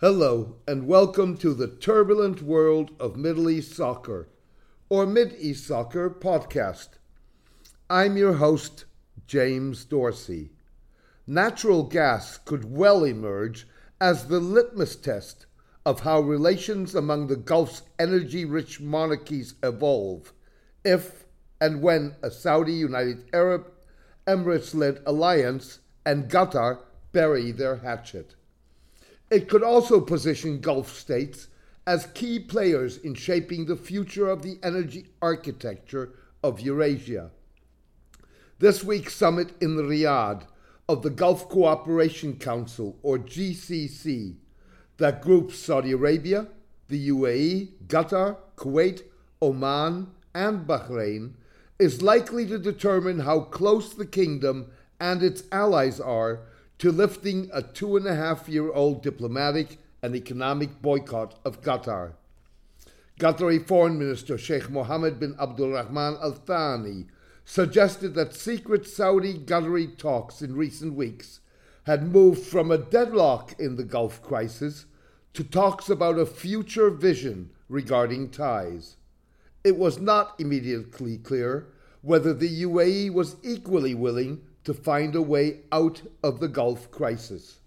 [0.00, 4.28] Hello, and welcome to the turbulent world of Middle East soccer,
[4.90, 6.98] or Mid East Soccer podcast.
[7.88, 8.84] I'm your host,
[9.26, 10.50] James Dorsey.
[11.26, 13.66] Natural gas could well emerge
[13.98, 15.46] as the litmus test
[15.86, 20.34] of how relations among the Gulf's energy rich monarchies evolve
[20.84, 21.24] if
[21.58, 23.72] and when a Saudi United Arab
[24.26, 26.80] Emirates led alliance and Qatar
[27.12, 28.34] bury their hatchet.
[29.30, 31.48] It could also position Gulf states
[31.86, 36.10] as key players in shaping the future of the energy architecture
[36.42, 37.30] of Eurasia.
[38.58, 40.46] This week's summit in Riyadh
[40.88, 44.36] of the Gulf Cooperation Council, or GCC,
[44.98, 46.46] that groups Saudi Arabia,
[46.88, 49.02] the UAE, Qatar, Kuwait,
[49.42, 51.32] Oman, and Bahrain,
[51.78, 56.42] is likely to determine how close the kingdom and its allies are
[56.78, 62.12] to lifting a two and a half year old diplomatic and economic boycott of Qatar.
[63.18, 67.06] Qatari Foreign Minister Sheikh Mohammed bin Abdulrahman Al Thani
[67.46, 71.40] suggested that secret Saudi Qatari talks in recent weeks
[71.84, 74.86] had moved from a deadlock in the Gulf crisis
[75.32, 78.96] to talks about a future vision regarding ties.
[79.64, 81.68] It was not immediately clear
[82.02, 87.60] whether the UAE was equally willing to find a way out of the Gulf crisis.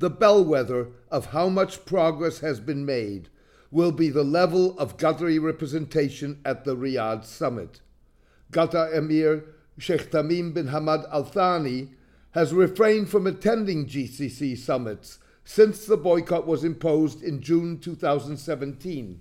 [0.00, 3.28] The bellwether of how much progress has been made
[3.70, 7.80] will be the level of Qatari representation at the Riyadh summit.
[8.52, 9.44] Qatar Emir
[9.78, 11.90] Sheikh Tamim bin Hamad Al Thani
[12.32, 19.20] has refrained from attending GCC summits since the boycott was imposed in June 2017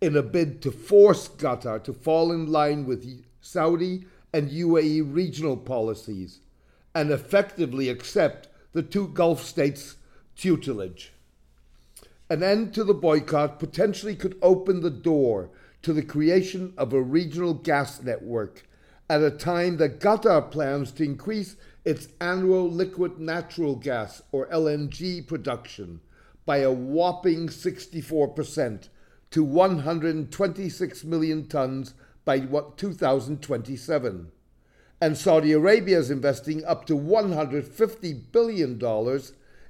[0.00, 5.56] in a bid to force Qatar to fall in line with Saudi and UAE regional
[5.56, 6.40] policies
[6.92, 9.94] and effectively accept the two Gulf states'
[10.36, 11.12] tutelage.
[12.28, 15.50] An end to the boycott potentially could open the door
[15.82, 18.66] to the creation of a regional gas network
[19.08, 25.24] at a time that Qatar plans to increase its annual liquid natural gas, or LNG,
[25.24, 26.00] production
[26.44, 28.88] by a whopping 64%
[29.30, 31.94] to 126 million tons
[32.24, 34.32] by 2027.
[35.00, 39.20] And Saudi Arabia is investing up to $150 billion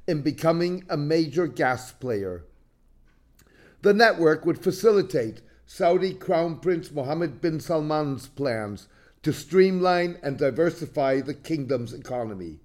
[0.06, 2.44] in becoming a major gas player.
[3.82, 8.88] The network would facilitate Saudi Crown Prince Mohammed bin Salman's plans
[9.22, 12.60] to streamline and diversify the kingdom's economy.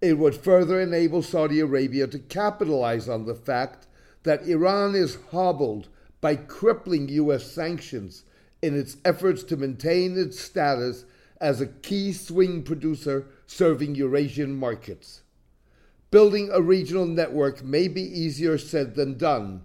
[0.00, 3.86] It would further enable Saudi Arabia to capitalize on the fact
[4.22, 5.88] that Iran is hobbled
[6.20, 7.50] by crippling U.S.
[7.52, 8.24] sanctions
[8.62, 11.04] in its efforts to maintain its status
[11.40, 15.22] as a key swing producer serving Eurasian markets.
[16.10, 19.64] Building a regional network may be easier said than done,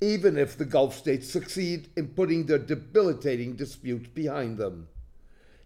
[0.00, 4.88] even if the Gulf states succeed in putting their debilitating dispute behind them.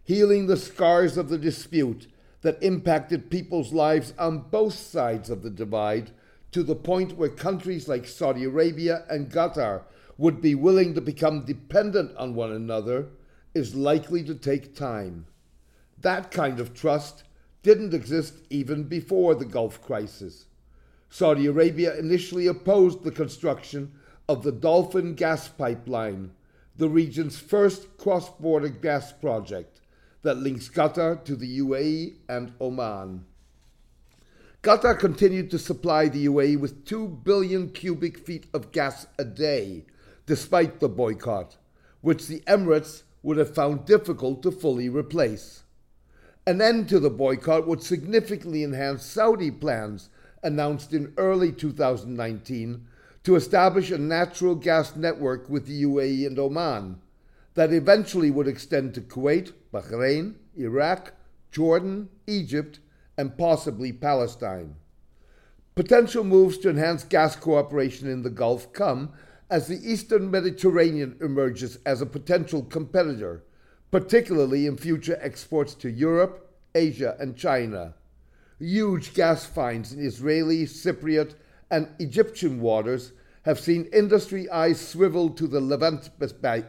[0.05, 2.07] Healing the scars of the dispute
[2.43, 6.11] that impacted people's lives on both sides of the divide
[6.53, 9.83] to the point where countries like Saudi Arabia and Qatar
[10.21, 13.07] would be willing to become dependent on one another
[13.55, 15.25] is likely to take time.
[15.99, 17.25] That kind of trust
[17.63, 20.45] didn't exist even before the Gulf crisis.
[21.09, 23.93] Saudi Arabia initially opposed the construction
[24.29, 26.33] of the Dolphin gas pipeline,
[26.77, 29.81] the region's first cross border gas project
[30.21, 33.25] that links Qatar to the UAE and Oman.
[34.63, 39.87] Qatar continued to supply the UAE with 2 billion cubic feet of gas a day
[40.31, 41.57] despite the boycott,
[42.03, 45.65] which the Emirates would have found difficult to fully replace.
[46.47, 50.09] An end to the boycott would significantly enhance Saudi plans
[50.41, 52.87] announced in early 2019
[53.25, 57.01] to establish a natural gas network with the UAE and Oman
[57.55, 61.13] that eventually would extend to Kuwait, Bahrain, Iraq,
[61.51, 62.79] Jordan, Egypt,
[63.19, 64.77] and possibly Palestine.
[65.75, 69.13] Potential moves to enhance gas cooperation in the Gulf come
[69.51, 73.43] as the Eastern Mediterranean emerges as a potential competitor,
[73.91, 77.95] particularly in future exports to Europe, Asia, and China.
[78.61, 81.35] Huge gas finds in Israeli, Cypriot,
[81.69, 83.11] and Egyptian waters
[83.43, 86.11] have seen industry eyes swivel to the Levant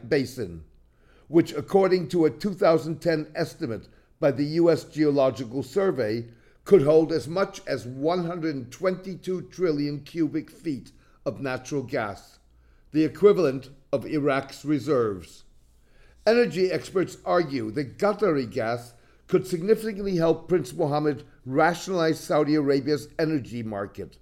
[0.10, 0.63] basin,
[1.28, 3.88] which, according to a 2010 estimate
[4.19, 4.86] by the U.S.
[4.86, 6.25] Geological Survey,
[6.63, 10.92] could hold as much as 122 trillion cubic feet
[11.25, 12.39] of natural gas
[12.92, 15.44] the equivalent of Iraq's reserves.
[16.26, 18.94] Energy experts argue that Qatari gas
[19.28, 24.18] could significantly help Prince Mohammed rationalize Saudi Arabia's energy market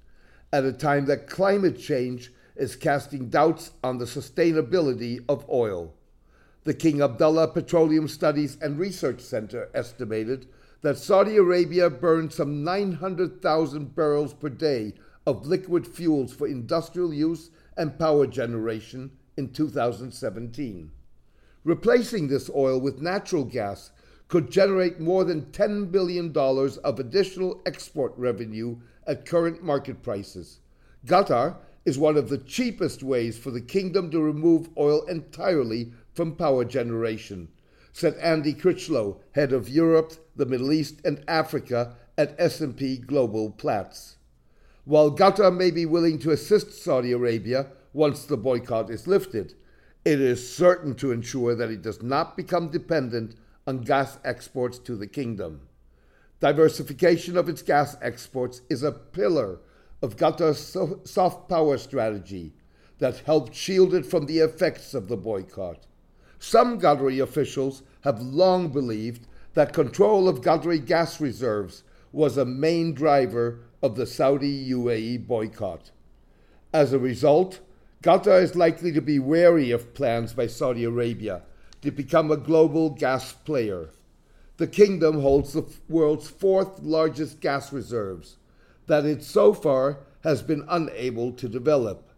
[0.54, 5.94] at a time that climate change is casting doubts on the sustainability of oil.
[6.63, 10.48] The King Abdullah Petroleum Studies and Research Center estimated
[10.81, 14.94] that Saudi Arabia burned some 900,000 barrels per day
[15.25, 20.92] of liquid fuels for industrial use and power generation in 2017.
[21.63, 23.92] Replacing this oil with natural gas
[24.27, 28.77] could generate more than $10 billion of additional export revenue
[29.07, 30.60] at current market prices.
[31.06, 36.36] Qatar is one of the cheapest ways for the kingdom to remove oil entirely from
[36.36, 37.48] power generation,
[37.92, 44.18] said Andy Critchlow, head of Europe, the Middle East, and Africa at S&P Global Platts.
[44.85, 49.53] While Qatar may be willing to assist Saudi Arabia once the boycott is lifted,
[50.05, 53.35] it is certain to ensure that it does not become dependent
[53.67, 55.61] on gas exports to the kingdom.
[56.39, 59.59] Diversification of its gas exports is a pillar
[60.01, 60.77] of Qatar's
[61.09, 62.53] soft power strategy
[62.99, 65.85] that helped shield it from the effects of the boycott.
[66.39, 71.83] Some Qatari officials have long believed that control of Qatari gas reserves
[72.13, 75.91] was a main driver of the Saudi UAE boycott.
[76.73, 77.59] As a result,
[78.03, 81.41] Qatar is likely to be wary of plans by Saudi Arabia
[81.81, 83.89] to become a global gas player.
[84.57, 88.37] The kingdom holds the world's fourth largest gas reserves
[88.87, 92.09] that it so far has been unable to develop.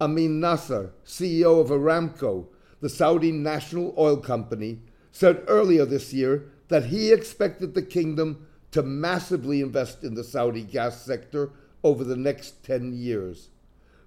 [0.00, 2.46] Amin Nasser, CEO of Aramco,
[2.80, 4.80] the Saudi national oil company,
[5.12, 8.46] said earlier this year that he expected the kingdom
[8.78, 11.50] to massively invest in the Saudi gas sector
[11.82, 13.48] over the next 10 years.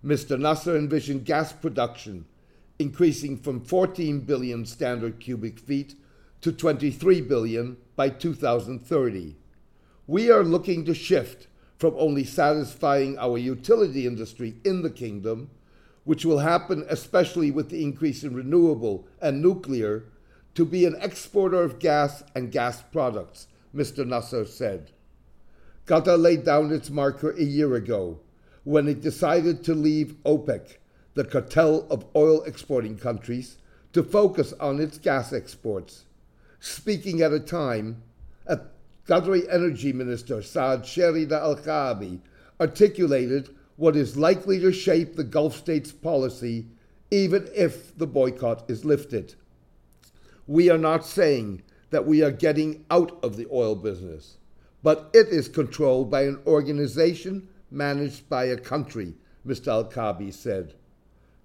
[0.01, 0.39] Mr.
[0.39, 2.23] Nasser envisioned gas production
[2.79, 5.95] increasing from 14 billion standard cubic feet
[6.39, 9.35] to 23 billion by 2030.
[10.07, 11.47] We are looking to shift
[11.77, 15.49] from only satisfying our utility industry in the kingdom
[16.05, 20.05] which will happen especially with the increase in renewable and nuclear,
[20.55, 24.05] to be an exporter of gas and gas products, Mr.
[24.05, 24.91] Nasser said.
[25.85, 28.19] Qatar laid down its marker a year ago
[28.63, 30.77] when it decided to leave OPEC,
[31.15, 33.57] the cartel of oil exporting countries,
[33.93, 36.05] to focus on its gas exports.
[36.59, 38.03] Speaking at a time,
[38.45, 38.59] a
[39.07, 42.19] Qatari Energy Minister Saad Sherida Al Kaabi
[42.59, 46.67] articulated what is likely to shape the Gulf states' policy
[47.09, 49.35] even if the boycott is lifted.
[50.47, 54.37] We are not saying that we are getting out of the oil business,
[54.83, 59.13] but it is controlled by an organization managed by a country,
[59.45, 59.67] Mr.
[59.67, 60.73] Al Kaabi said.